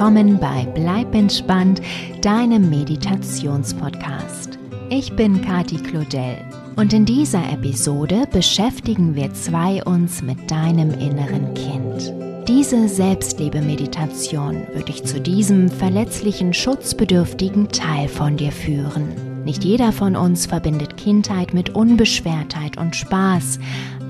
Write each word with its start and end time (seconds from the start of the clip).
willkommen 0.00 0.38
bei 0.38 0.66
Bleib 0.74 1.14
entspannt, 1.14 1.82
deinem 2.22 2.70
Meditationspodcast. 2.70 4.58
Ich 4.88 5.14
bin 5.14 5.42
Kati 5.42 5.76
Claudel 5.76 6.38
und 6.76 6.94
in 6.94 7.04
dieser 7.04 7.52
Episode 7.52 8.26
beschäftigen 8.32 9.14
wir 9.14 9.34
zwei 9.34 9.84
uns 9.84 10.22
mit 10.22 10.50
deinem 10.50 10.92
inneren 10.92 11.52
Kind. 11.52 12.14
Diese 12.48 12.88
Selbstliebe-Meditation 12.88 14.62
wird 14.72 14.88
dich 14.88 15.04
zu 15.04 15.20
diesem 15.20 15.68
verletzlichen, 15.68 16.54
schutzbedürftigen 16.54 17.68
Teil 17.68 18.08
von 18.08 18.38
dir 18.38 18.52
führen. 18.52 19.29
Nicht 19.44 19.64
jeder 19.64 19.92
von 19.92 20.16
uns 20.16 20.46
verbindet 20.46 20.96
Kindheit 20.96 21.54
mit 21.54 21.70
Unbeschwertheit 21.70 22.76
und 22.76 22.94
Spaß. 22.94 23.58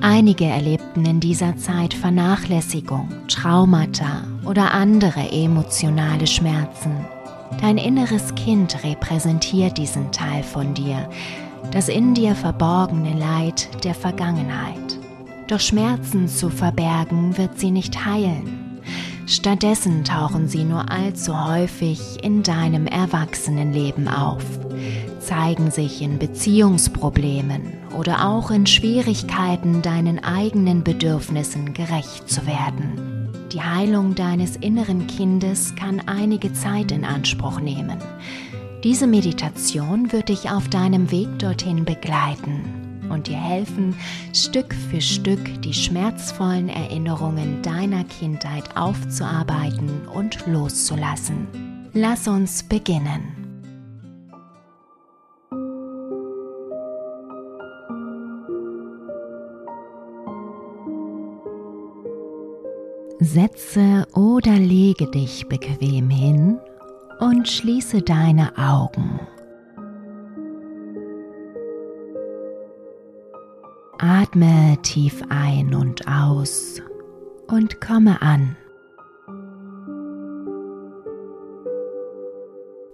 Einige 0.01 0.45
erlebten 0.47 1.05
in 1.05 1.21
dieser 1.21 1.57
Zeit 1.57 1.95
Vernachlässigung, 1.95 3.09
Traumata 3.29 4.25
oder 4.45 4.73
andere 4.73 5.31
emotionale 5.31 6.27
Schmerzen. 6.27 6.93
Dein 7.61 7.79
inneres 7.79 8.35
Kind 8.35 8.83
repräsentiert 8.85 9.79
diesen 9.79 10.11
Teil 10.13 10.43
von 10.43 10.75
dir, 10.75 11.09
das 11.71 11.89
in 11.89 12.15
dir 12.15 12.35
verborgene 12.35 13.19
Leid 13.19 13.85
der 13.85 13.95
Vergangenheit. 13.95 14.99
Doch 15.47 15.61
Schmerzen 15.61 16.29
zu 16.29 16.49
verbergen 16.49 17.37
wird 17.37 17.59
sie 17.59 17.71
nicht 17.71 18.05
heilen. 18.05 18.60
Stattdessen 19.31 20.03
tauchen 20.03 20.49
sie 20.49 20.65
nur 20.65 20.91
allzu 20.91 21.47
häufig 21.47 22.01
in 22.25 22.43
deinem 22.43 22.89
Erwachsenenleben 22.89 24.09
auf, 24.09 24.43
zeigen 25.21 25.71
sich 25.71 26.03
in 26.03 26.19
Beziehungsproblemen 26.19 27.75
oder 27.97 28.27
auch 28.27 28.51
in 28.51 28.67
Schwierigkeiten, 28.67 29.83
deinen 29.83 30.19
eigenen 30.25 30.83
Bedürfnissen 30.83 31.75
gerecht 31.75 32.29
zu 32.29 32.45
werden. 32.45 33.29
Die 33.53 33.63
Heilung 33.63 34.17
deines 34.17 34.57
inneren 34.57 35.07
Kindes 35.07 35.77
kann 35.77 36.03
einige 36.07 36.53
Zeit 36.53 36.91
in 36.91 37.05
Anspruch 37.05 37.61
nehmen. 37.61 37.99
Diese 38.83 39.07
Meditation 39.07 40.11
wird 40.11 40.29
dich 40.29 40.51
auf 40.51 40.69
deinem 40.69 41.13
Weg 41.13 41.39
dorthin 41.39 41.85
begleiten 41.85 42.80
und 43.11 43.27
dir 43.27 43.37
helfen, 43.37 43.95
Stück 44.33 44.75
für 44.75 45.01
Stück 45.01 45.63
die 45.63 45.75
schmerzvollen 45.75 46.69
Erinnerungen 46.69 47.63
deiner 47.63 48.05
Kindheit 48.05 48.77
aufzuarbeiten 48.77 50.09
und 50.15 50.47
loszulassen. 50.47 51.47
Lass 51.93 52.29
uns 52.29 52.63
beginnen. 52.63 53.41
Setze 63.23 64.07
oder 64.15 64.59
lege 64.59 65.07
dich 65.11 65.47
bequem 65.47 66.09
hin 66.09 66.59
und 67.21 67.47
schließe 67.49 68.01
deine 68.01 68.57
Augen. 68.57 69.21
Atme 74.23 74.77
tief 74.83 75.23
ein 75.31 75.75
und 75.75 76.07
aus 76.07 76.83
und 77.49 77.81
komme 77.81 78.21
an. 78.21 78.55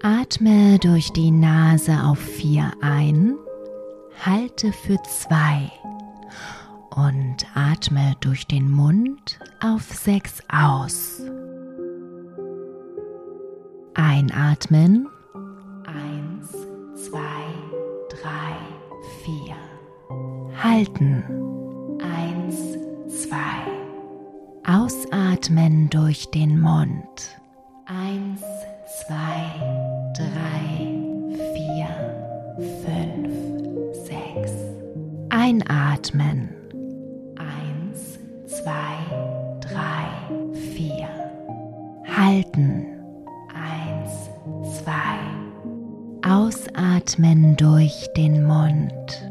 Atme 0.01 0.79
durch 0.79 1.13
die 1.15 1.33
Nase 1.33 2.05
auf 2.05 2.21
vier 2.21 2.71
ein, 2.81 3.35
halte 4.25 4.73
für 4.73 5.03
zwei 5.03 5.69
und 6.95 7.45
atme 7.57 8.15
durch 8.21 8.47
den 8.47 8.71
Mund 8.71 9.41
auf 9.61 9.83
sechs 9.83 10.41
aus. 10.49 11.23
Einatmen. 13.95 15.09
Halten. 20.77 21.25
Eins, 22.03 22.59
zwei. 23.09 23.65
Ausatmen 24.71 25.89
durch 25.89 26.31
den 26.33 26.61
Mund. 26.61 27.41
Eins, 27.87 28.43
zwei, 29.07 29.55
drei, 30.13 30.93
vier, 31.55 31.89
fünf, 32.85 33.33
sechs. 34.05 34.53
Einatmen. 35.31 36.51
halten. 42.07 42.87
Eins, 43.55 44.31
zwei. 44.83 45.17
Ausatmen 46.23 47.57
durch 47.57 48.09
den 48.17 48.45
Mund. 48.45 49.26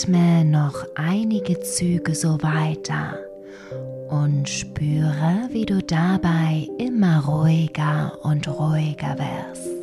Atme 0.00 0.46
noch 0.46 0.86
einige 0.94 1.60
Züge 1.60 2.14
so 2.14 2.40
weiter 2.40 3.18
und 4.08 4.48
spüre, 4.48 5.46
wie 5.50 5.66
du 5.66 5.82
dabei 5.82 6.66
immer 6.78 7.22
ruhiger 7.26 8.16
und 8.22 8.48
ruhiger 8.48 9.18
wirst. 9.18 9.79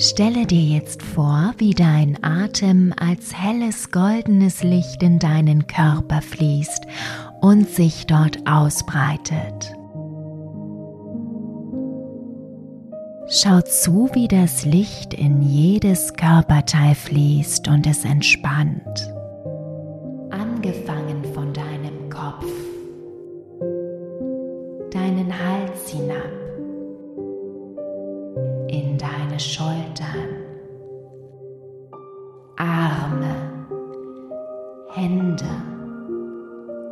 Stelle 0.00 0.46
dir 0.46 0.62
jetzt 0.62 1.02
vor, 1.02 1.52
wie 1.58 1.74
dein 1.74 2.16
Atem 2.24 2.94
als 2.98 3.36
helles 3.36 3.90
goldenes 3.90 4.62
Licht 4.62 5.02
in 5.02 5.18
deinen 5.18 5.66
Körper 5.66 6.22
fließt 6.22 6.86
und 7.42 7.68
sich 7.68 8.06
dort 8.06 8.38
ausbreitet. 8.48 9.76
Schau 13.28 13.60
zu, 13.60 14.08
wie 14.14 14.26
das 14.26 14.64
Licht 14.64 15.12
in 15.12 15.42
jedes 15.42 16.14
Körperteil 16.14 16.94
fließt 16.94 17.68
und 17.68 17.86
es 17.86 18.06
entspannt. 18.06 19.12
Angefangen 20.30 21.09
Arme, 32.60 33.34
Hände 34.90 35.50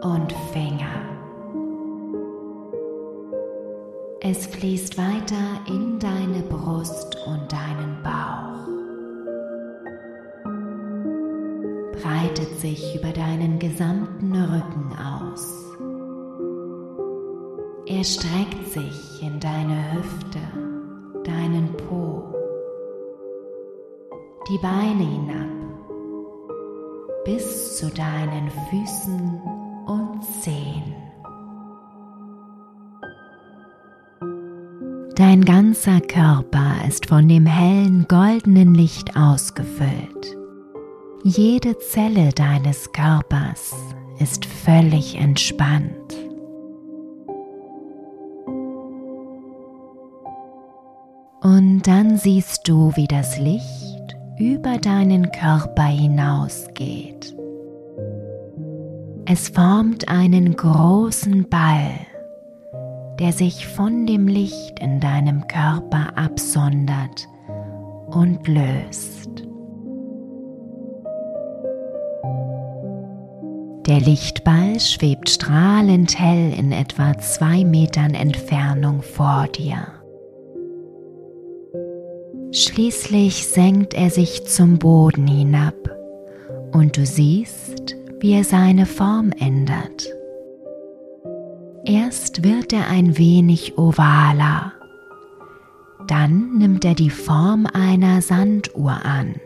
und 0.00 0.32
Finger. 0.50 1.03
Es 4.23 4.47
fließt 4.47 4.97
weiter 4.97 5.61
in 5.67 5.99
deine 5.99 6.43
Brust 6.49 7.19
und 7.26 7.53
deinen 7.53 8.03
Bauch, 8.03 8.67
breitet 12.00 12.59
sich 12.61 12.97
über 12.99 13.12
deinen 13.12 13.59
gesamten 13.59 14.32
Rücken 14.32 14.91
aus. 14.97 15.67
Er 17.85 18.05
streckt 18.05 18.73
sich 18.73 19.23
in 19.23 19.38
deine 19.38 19.93
Hüfte, 19.93 20.41
deinen 21.25 21.76
Po 21.76 22.29
die 24.50 24.56
Beine 24.56 25.05
hinab 25.05 25.38
bis 27.29 27.77
zu 27.77 27.91
deinen 27.91 28.51
Füßen 28.71 29.41
und 29.87 30.25
Zehen. 30.43 30.95
Dein 35.15 35.45
ganzer 35.45 36.01
Körper 36.01 36.77
ist 36.87 37.05
von 37.05 37.29
dem 37.29 37.45
hellen 37.45 38.07
goldenen 38.09 38.75
Licht 38.75 39.15
ausgefüllt. 39.15 40.39
Jede 41.23 41.79
Zelle 41.79 42.31
deines 42.33 42.93
Körpers 42.93 43.75
ist 44.21 44.47
völlig 44.47 45.17
entspannt. 45.17 46.17
Und 51.43 51.83
dann 51.83 52.17
siehst 52.17 52.67
du, 52.67 52.93
wie 52.97 53.07
das 53.07 53.39
Licht 53.39 53.88
über 54.38 54.79
deinen 54.79 55.32
Körper 55.32 55.85
hinausgeht. 55.85 57.35
Es 59.26 59.49
formt 59.49 60.08
einen 60.08 60.56
großen 60.56 61.49
Ball, 61.49 61.90
der 63.19 63.32
sich 63.32 63.67
von 63.67 64.06
dem 64.06 64.29
Licht 64.29 64.79
in 64.79 65.00
deinem 65.00 65.46
Körper 65.49 66.17
absondert 66.17 67.29
und 68.06 68.46
löst. 68.46 69.29
Der 73.87 74.00
Lichtball 74.00 74.79
schwebt 74.79 75.31
strahlend 75.31 76.19
hell 76.19 76.52
in 76.56 76.73
etwa 76.73 77.19
zwei 77.19 77.64
Metern 77.64 78.14
Entfernung 78.14 79.02
vor 79.02 79.49
dir. 79.49 79.98
Schließlich 82.58 83.46
senkt 83.46 83.94
er 83.94 84.10
sich 84.10 84.44
zum 84.44 84.81
Boden 84.81 85.28
hinab 85.28 85.76
und 86.72 86.96
du 86.96 87.06
siehst, 87.06 87.94
wie 88.19 88.32
er 88.32 88.43
seine 88.43 88.84
Form 88.84 89.31
ändert. 89.31 90.12
Erst 91.84 92.43
wird 92.43 92.72
er 92.72 92.88
ein 92.88 93.16
wenig 93.16 93.78
ovaler, 93.78 94.72
dann 96.08 96.58
nimmt 96.58 96.84
er 96.84 96.96
die 96.96 97.10
Form 97.10 97.69
einer 97.72 98.22
Sanduhr 98.22 99.05
an. 99.05 99.37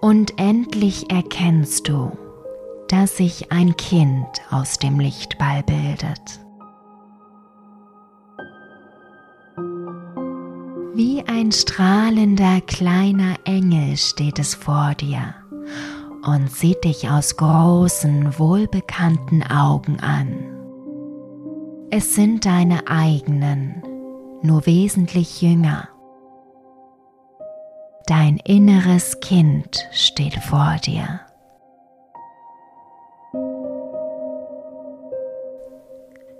Und 0.00 0.38
endlich 0.38 1.10
erkennst 1.10 1.88
du, 1.88 2.12
dass 2.86 3.16
sich 3.16 3.50
ein 3.50 3.76
Kind 3.76 4.28
aus 4.52 4.78
dem 4.78 5.00
Lichtball 5.00 5.64
bildet. 5.64 6.40
Wie 10.92 11.22
ein 11.26 11.52
strahlender 11.52 12.60
kleiner 12.62 13.36
Engel 13.44 13.96
steht 13.96 14.40
es 14.40 14.56
vor 14.56 14.94
dir 14.98 15.34
und 16.26 16.50
sieht 16.50 16.84
dich 16.84 17.08
aus 17.08 17.36
großen, 17.36 18.38
wohlbekannten 18.38 19.44
Augen 19.44 20.00
an. 20.00 20.56
Es 21.90 22.16
sind 22.16 22.44
deine 22.44 22.88
eigenen, 22.88 23.82
nur 24.42 24.66
wesentlich 24.66 25.40
jünger. 25.40 25.88
Dein 28.06 28.38
inneres 28.38 29.20
Kind 29.20 29.88
steht 29.92 30.34
vor 30.34 30.76
dir. 30.84 31.20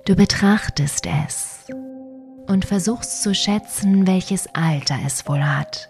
Du 0.06 0.16
betrachtest 0.16 1.06
es 1.06 1.66
und 2.50 2.64
versuchst 2.64 3.22
zu 3.22 3.32
schätzen, 3.34 4.06
welches 4.06 4.48
Alter 4.54 4.96
es 5.06 5.26
wohl 5.28 5.42
hat, 5.42 5.88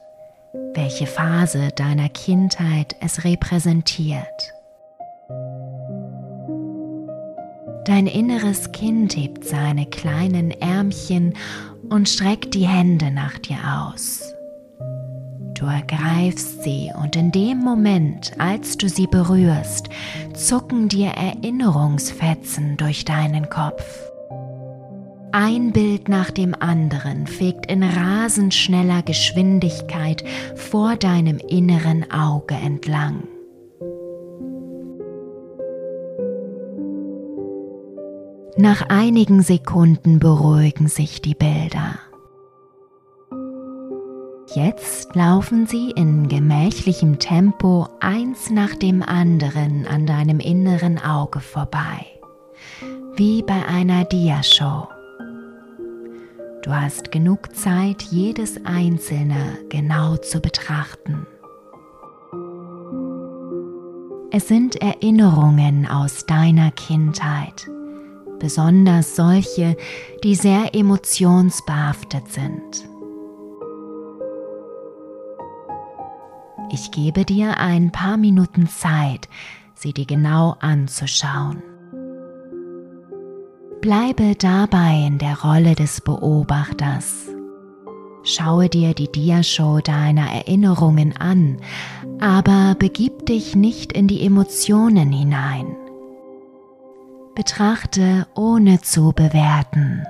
welche 0.75 1.07
Phase 1.07 1.71
deiner 1.75 2.11
Kindheit 2.11 2.95
es 3.01 3.25
repräsentiert. 3.25 4.53
Dein 7.87 8.07
inneres 8.07 8.73
Kind 8.73 9.17
hebt 9.17 9.45
seine 9.45 9.87
kleinen 9.87 10.51
Ärmchen 10.51 11.35
und 11.89 12.09
streckt 12.09 12.55
die 12.55 12.69
Hände 12.69 13.11
nach 13.11 13.39
dir 13.39 13.57
aus. 13.89 14.35
Du 15.55 15.67
ergreifst 15.67 16.63
sie 16.63 16.93
und 17.03 17.17
in 17.17 17.33
dem 17.33 17.59
Moment, 17.59 18.33
als 18.39 18.77
du 18.77 18.89
sie 18.89 19.07
berührst, 19.07 19.89
zucken 20.35 20.89
dir 20.89 21.09
Erinnerungsfetzen 21.09 22.77
durch 22.77 23.05
deinen 23.05 23.49
Kopf. 23.49 24.10
Ein 25.33 25.71
Bild 25.71 26.09
nach 26.09 26.33
dem 26.33 26.57
anderen 26.59 27.29
fegt 27.29 27.71
in 27.71 27.85
rasend 27.85 28.53
schneller 28.53 29.03
Geschwindigkeit 29.03 30.25
vor 30.57 30.97
deinem 30.97 31.39
inneren 31.39 32.11
Auge 32.11 32.55
entlang. 32.55 33.23
Nach 38.57 38.89
einigen 38.89 39.43
Sekunden 39.43 40.19
beruhigen 40.19 40.89
sich 40.89 41.23
die 41.23 41.37
Bilder. 41.37 41.99
Jetzt 44.53 45.15
laufen 45.15 45.69
sie 45.69 45.93
in 45.93 46.29
gemächlichem 46.29 47.21
Tempo 47.21 47.87
eins 48.01 48.51
nach 48.51 48.75
dem 48.75 49.05
anderen 49.05 49.87
an 49.87 50.07
deinem 50.07 50.41
inneren 50.41 50.99
Auge 50.99 51.39
vorbei, 51.39 52.05
wie 53.15 53.43
bei 53.43 53.65
einer 53.67 54.05
Diashow. 54.05 54.89
Du 56.63 56.73
hast 56.73 57.11
genug 57.11 57.57
Zeit, 57.57 58.03
jedes 58.03 58.67
einzelne 58.67 59.59
genau 59.71 60.17
zu 60.19 60.41
betrachten. 60.41 61.27
Es 64.31 64.47
sind 64.47 64.77
Erinnerungen 64.77 65.87
aus 65.87 66.27
deiner 66.27 66.71
Kindheit, 66.71 67.67
besonders 68.39 69.17
solche, 69.17 69.75
die 70.23 70.35
sehr 70.35 70.75
emotionsbehaftet 70.75 72.29
sind. 72.29 72.89
Ich 76.71 76.91
gebe 76.91 77.25
dir 77.25 77.57
ein 77.57 77.91
paar 77.91 78.19
Minuten 78.19 78.69
Zeit, 78.69 79.29
sie 79.75 79.95
dir 79.95 80.07
genau 80.07 80.57
anzuschauen. 80.61 81.70
Bleibe 83.81 84.35
dabei 84.37 85.07
in 85.07 85.17
der 85.17 85.41
Rolle 85.41 85.75
des 85.75 86.03
Beobachters. 86.03 87.29
Schaue 88.25 88.69
dir 88.69 88.93
die 88.93 89.11
Diashow 89.11 89.81
deiner 89.81 90.31
Erinnerungen 90.31 91.17
an, 91.17 91.57
aber 92.21 92.77
begib 92.79 93.25
dich 93.25 93.57
nicht 93.57 93.95
in 93.95 94.07
die 94.07 94.21
Emotionen 94.27 95.11
hinein. 95.11 95.75
Betrachte 97.35 98.27
ohne 98.35 98.83
zu 98.83 99.13
bewerten. 99.17 100.05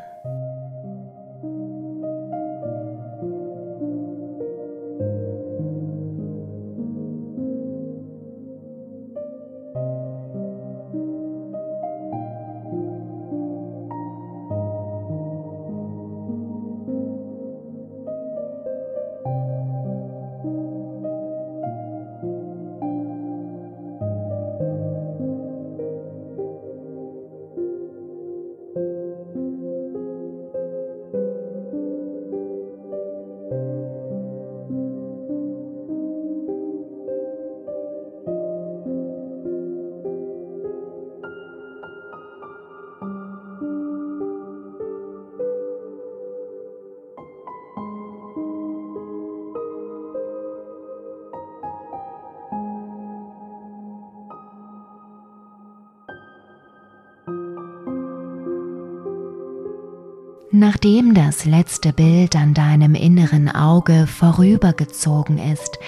Nachdem 60.53 61.15
das 61.15 61.45
letzte 61.45 61.93
Bild 61.93 62.35
an 62.35 62.55
deinem 62.55 62.97
inneren 62.97 63.49
Auge 63.49 64.09
vorübergezogen 64.09 65.39
ist, 65.39 65.79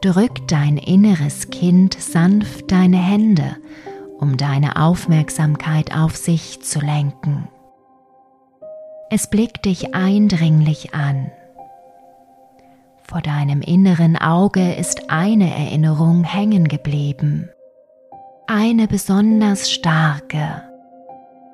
drückt 0.00 0.50
dein 0.50 0.76
inneres 0.76 1.50
Kind 1.50 1.94
sanft 1.94 2.72
deine 2.72 2.96
Hände, 2.96 3.56
um 4.18 4.36
deine 4.36 4.74
Aufmerksamkeit 4.74 5.96
auf 5.96 6.16
sich 6.16 6.62
zu 6.62 6.80
lenken. 6.80 7.46
Es 9.08 9.30
blickt 9.30 9.66
dich 9.66 9.94
eindringlich 9.94 10.94
an. 10.94 11.30
Vor 13.04 13.20
deinem 13.20 13.60
inneren 13.60 14.16
Auge 14.16 14.72
ist 14.72 15.10
eine 15.10 15.54
Erinnerung 15.54 16.24
hängen 16.24 16.66
geblieben, 16.66 17.50
eine 18.48 18.88
besonders 18.88 19.70
starke, 19.70 20.71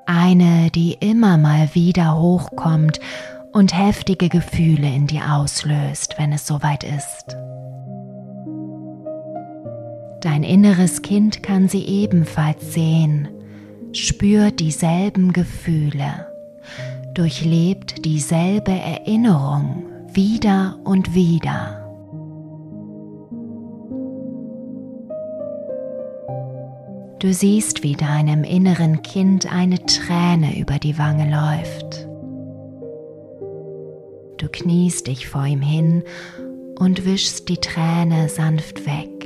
eine, 0.08 0.70
die 0.70 0.94
immer 1.00 1.36
mal 1.36 1.74
wieder 1.74 2.18
hochkommt 2.18 2.98
und 3.52 3.76
heftige 3.76 4.28
Gefühle 4.28 4.88
in 4.88 5.06
dir 5.06 5.34
auslöst, 5.34 6.14
wenn 6.16 6.32
es 6.32 6.46
soweit 6.46 6.82
ist. 6.82 7.36
Dein 10.20 10.42
inneres 10.42 11.02
Kind 11.02 11.42
kann 11.42 11.68
sie 11.68 11.84
ebenfalls 11.84 12.72
sehen, 12.72 13.28
spürt 13.92 14.60
dieselben 14.60 15.32
Gefühle, 15.32 16.26
durchlebt 17.14 18.04
dieselbe 18.04 18.72
Erinnerung 18.72 19.84
wieder 20.12 20.78
und 20.84 21.14
wieder. 21.14 21.87
Du 27.18 27.32
siehst, 27.32 27.82
wie 27.82 27.94
deinem 27.94 28.44
inneren 28.44 29.02
Kind 29.02 29.52
eine 29.52 29.84
Träne 29.86 30.58
über 30.58 30.78
die 30.78 30.98
Wange 30.98 31.30
läuft. 31.30 32.06
Du 34.36 34.48
kniest 34.48 35.08
dich 35.08 35.28
vor 35.28 35.44
ihm 35.44 35.62
hin 35.62 36.04
und 36.78 37.04
wischst 37.04 37.48
die 37.48 37.56
Träne 37.56 38.28
sanft 38.28 38.86
weg 38.86 39.18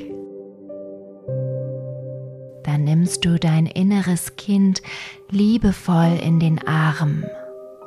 dann 2.73 2.85
nimmst 2.85 3.25
du 3.25 3.39
dein 3.39 3.67
inneres 3.67 4.37
Kind 4.37 4.83
liebevoll 5.31 6.19
in 6.23 6.41
den 6.41 6.67
Arm 6.67 7.25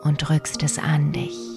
und 0.04 0.18
drückst 0.18 0.64
es 0.64 0.80
an 0.80 1.12
dich. 1.12 1.55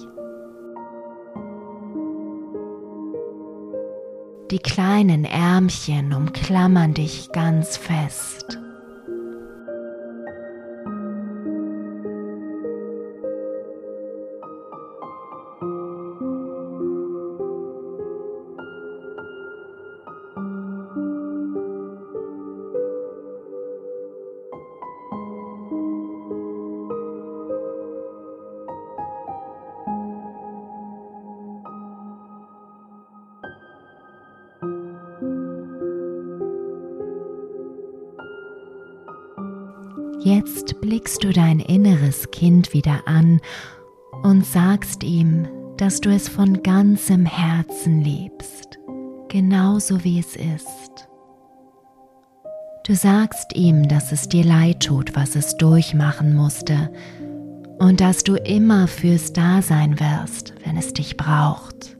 Die 4.51 4.57
kleinen 4.57 5.25
Ärmchen 5.25 6.11
umklammern 6.11 6.95
dich 6.95 7.31
ganz 7.31 7.77
fest. 7.77 8.57
Jetzt 40.21 40.81
blickst 40.81 41.23
du 41.23 41.31
dein 41.31 41.61
inneres 41.61 42.29
Kind 42.31 42.73
wieder 42.73 43.07
an 43.07 43.39
und 44.21 44.45
sagst 44.45 45.03
ihm, 45.03 45.47
dass 45.77 46.01
du 46.01 46.09
es 46.09 46.27
von 46.27 46.61
ganzem 46.61 47.25
Herzen 47.25 48.01
liebst, 48.01 48.79
genauso 49.29 50.03
wie 50.03 50.19
es 50.19 50.35
ist. 50.35 51.07
Du 52.85 52.95
sagst 52.95 53.55
ihm, 53.55 53.87
dass 53.87 54.11
es 54.11 54.27
dir 54.27 54.43
leid 54.43 54.81
tut, 54.81 55.15
was 55.15 55.37
es 55.37 55.55
durchmachen 55.55 56.35
musste, 56.35 56.91
und 57.77 58.01
dass 58.01 58.23
du 58.23 58.35
immer 58.35 58.87
fürs 58.89 59.31
Dasein 59.31 60.01
wirst, 60.01 60.53
wenn 60.65 60.75
es 60.75 60.91
dich 60.91 61.15
braucht. 61.15 61.97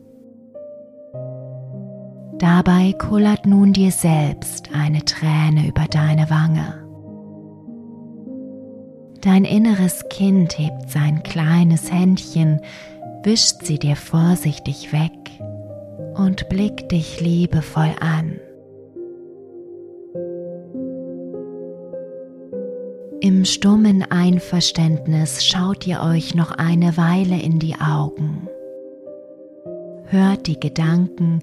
Dabei 2.37 2.93
kullert 2.93 3.45
nun 3.45 3.71
dir 3.71 3.91
selbst 3.91 4.73
eine 4.73 5.05
Träne 5.05 5.67
über 5.69 5.85
deine 5.85 6.29
Wange. 6.29 6.78
Dein 9.21 9.43
inneres 9.43 10.07
Kind 10.09 10.57
hebt 10.57 10.89
sein 10.89 11.23
kleines 11.23 11.91
Händchen, 11.91 12.61
wischt 13.23 13.63
sie 13.63 13.77
dir 13.77 13.97
vorsichtig 13.97 14.93
weg 14.93 15.11
und 16.15 16.47
blickt 16.47 16.93
dich 16.93 17.19
liebevoll 17.19 17.93
an. 17.99 18.39
Im 23.19 23.43
stummen 23.43 24.09
Einverständnis 24.09 25.45
schaut 25.45 25.85
ihr 25.85 26.01
euch 26.01 26.33
noch 26.33 26.51
eine 26.51 26.95
Weile 26.95 27.41
in 27.41 27.59
die 27.59 27.75
Augen, 27.75 28.47
hört 30.05 30.47
die 30.47 30.61
Gedanken 30.61 31.41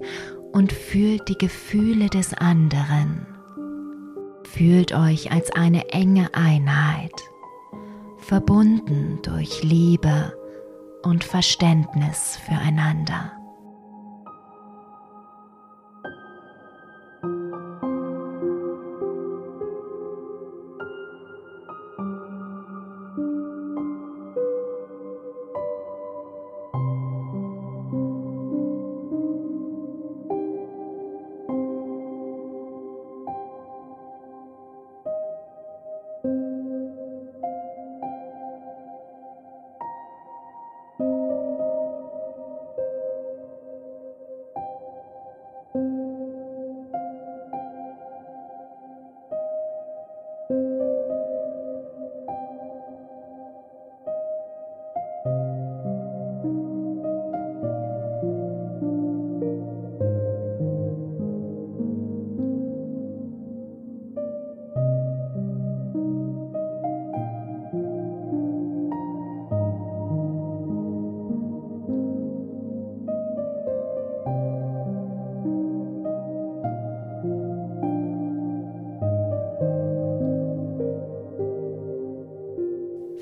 und 0.52 0.72
fühlt 0.72 1.28
die 1.28 1.36
Gefühle 1.36 2.08
des 2.08 2.32
anderen, 2.32 3.26
fühlt 4.44 4.94
euch 4.94 5.30
als 5.30 5.50
eine 5.52 5.90
enge 5.90 6.32
Einheit 6.32 7.12
verbunden 8.26 9.20
durch 9.22 9.62
Liebe 9.62 10.36
und 11.02 11.22
Verständnis 11.22 12.36
füreinander. 12.44 13.45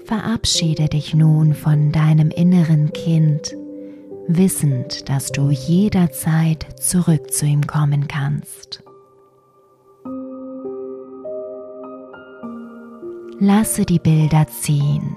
Verabschiede 0.04 0.88
dich 0.88 1.14
nun 1.14 1.54
von 1.54 1.90
deinem 1.90 2.30
inneren 2.30 2.92
Kind, 2.92 3.56
wissend, 4.28 5.08
dass 5.08 5.32
du 5.32 5.50
jederzeit 5.50 6.78
zurück 6.78 7.32
zu 7.32 7.46
ihm 7.46 7.66
kommen 7.66 8.06
kannst. 8.06 8.82
Lasse 13.40 13.86
die 13.86 13.98
Bilder 13.98 14.46
ziehen, 14.46 15.16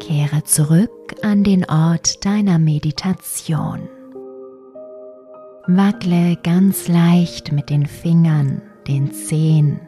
kehre 0.00 0.44
zurück 0.44 1.14
an 1.22 1.42
den 1.42 1.64
Ort 1.64 2.26
deiner 2.26 2.58
Meditation. 2.58 3.88
Wackle 5.66 6.36
ganz 6.42 6.88
leicht 6.88 7.52
mit 7.52 7.70
den 7.70 7.86
Fingern, 7.86 8.60
den 8.86 9.12
Zehen, 9.12 9.80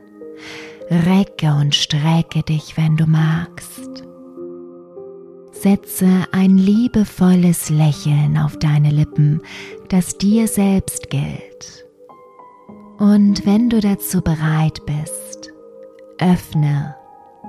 recke 0.90 1.52
und 1.52 1.74
strecke 1.74 2.42
dich, 2.42 2.76
wenn 2.76 2.96
du 2.96 3.06
magst. 3.06 4.04
Setze 5.52 6.26
ein 6.32 6.58
liebevolles 6.58 7.70
Lächeln 7.70 8.38
auf 8.38 8.58
deine 8.58 8.90
Lippen, 8.90 9.40
das 9.88 10.18
dir 10.18 10.48
selbst 10.48 11.10
gilt. 11.10 11.86
Und 12.98 13.44
wenn 13.46 13.68
du 13.68 13.80
dazu 13.80 14.20
bereit 14.20 14.80
bist, 14.86 15.52
öffne 16.18 16.94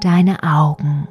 deine 0.01 0.41
Augen. 0.43 1.07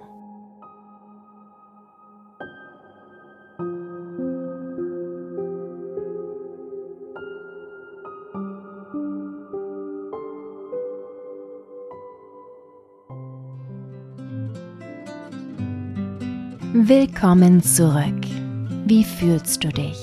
Willkommen 16.79 17.63
zurück. 17.63 18.27
Wie 18.85 19.03
fühlst 19.03 19.65
du 19.65 19.69
dich? 19.69 19.97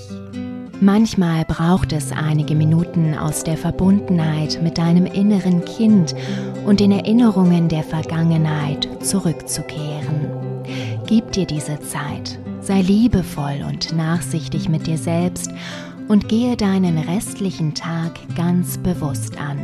Manchmal 0.81 1.45
braucht 1.45 1.93
es 1.93 2.11
einige 2.11 2.55
Minuten 2.55 3.13
aus 3.13 3.43
der 3.43 3.57
Verbundenheit 3.57 4.59
mit 4.63 4.79
deinem 4.79 5.05
inneren 5.05 5.63
Kind 5.65 6.15
und 6.65 6.79
den 6.79 6.91
Erinnerungen 6.91 7.69
der 7.69 7.83
Vergangenheit 7.83 8.89
zurückzukehren. 9.03 10.31
Gib 11.05 11.31
dir 11.33 11.45
diese 11.45 11.79
Zeit, 11.81 12.39
sei 12.61 12.81
liebevoll 12.81 13.63
und 13.69 13.95
nachsichtig 13.95 14.67
mit 14.67 14.87
dir 14.87 14.97
selbst 14.97 15.51
und 16.07 16.27
gehe 16.27 16.57
deinen 16.57 16.97
restlichen 16.97 17.75
Tag 17.75 18.13
ganz 18.35 18.79
bewusst 18.79 19.39
an. 19.39 19.59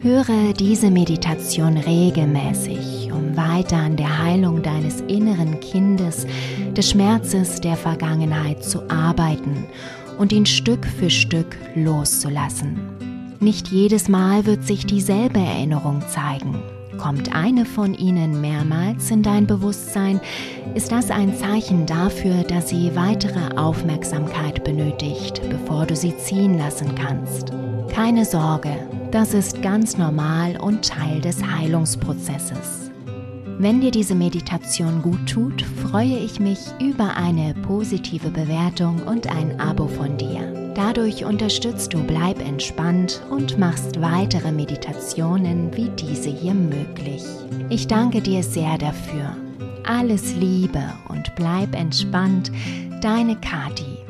Höre 0.00 0.54
diese 0.54 0.90
Meditation 0.90 1.76
regelmäßig, 1.76 2.99
um 3.12 3.36
weiter 3.36 3.76
an 3.76 3.96
der 3.96 4.22
Heilung 4.22 4.62
deines 4.62 5.00
inneren 5.02 5.60
Kindes, 5.60 6.26
des 6.76 6.90
Schmerzes 6.90 7.60
der 7.60 7.76
Vergangenheit 7.76 8.64
zu 8.64 8.88
arbeiten 8.90 9.66
und 10.18 10.32
ihn 10.32 10.46
Stück 10.46 10.86
für 10.86 11.10
Stück 11.10 11.56
loszulassen. 11.74 12.78
Nicht 13.40 13.68
jedes 13.68 14.08
Mal 14.08 14.44
wird 14.44 14.66
sich 14.66 14.84
dieselbe 14.84 15.40
Erinnerung 15.40 16.02
zeigen. 16.08 16.62
Kommt 16.98 17.34
eine 17.34 17.64
von 17.64 17.94
ihnen 17.94 18.42
mehrmals 18.42 19.10
in 19.10 19.22
dein 19.22 19.46
Bewusstsein, 19.46 20.20
ist 20.74 20.92
das 20.92 21.10
ein 21.10 21.34
Zeichen 21.34 21.86
dafür, 21.86 22.42
dass 22.42 22.68
sie 22.68 22.94
weitere 22.94 23.56
Aufmerksamkeit 23.56 24.62
benötigt, 24.62 25.40
bevor 25.48 25.86
du 25.86 25.96
sie 25.96 26.14
ziehen 26.18 26.58
lassen 26.58 26.94
kannst. 26.94 27.52
Keine 27.88 28.26
Sorge, 28.26 28.76
das 29.10 29.32
ist 29.32 29.62
ganz 29.62 29.96
normal 29.96 30.58
und 30.60 30.86
Teil 30.86 31.22
des 31.22 31.42
Heilungsprozesses. 31.42 32.89
Wenn 33.62 33.82
dir 33.82 33.90
diese 33.90 34.14
Meditation 34.14 35.02
gut 35.02 35.28
tut, 35.28 35.60
freue 35.60 36.16
ich 36.16 36.40
mich 36.40 36.60
über 36.80 37.18
eine 37.18 37.52
positive 37.52 38.30
Bewertung 38.30 39.02
und 39.02 39.26
ein 39.26 39.60
Abo 39.60 39.86
von 39.86 40.16
dir. 40.16 40.72
Dadurch 40.74 41.26
unterstützt 41.26 41.92
du 41.92 42.02
Bleib 42.02 42.40
entspannt 42.40 43.20
und 43.28 43.58
machst 43.58 44.00
weitere 44.00 44.50
Meditationen 44.50 45.76
wie 45.76 45.90
diese 45.90 46.30
hier 46.30 46.54
möglich. 46.54 47.22
Ich 47.68 47.86
danke 47.86 48.22
dir 48.22 48.42
sehr 48.42 48.78
dafür. 48.78 49.36
Alles 49.86 50.34
Liebe 50.36 50.82
und 51.10 51.34
bleib 51.34 51.74
entspannt, 51.74 52.50
deine 53.02 53.36
Kati. 53.36 54.09